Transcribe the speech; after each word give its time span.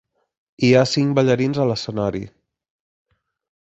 Hi 0.67 0.71
ha 0.77 0.81
cinc 0.93 1.13
ballarins 1.21 1.61
a 1.61 1.69
l'escenari 1.73 2.27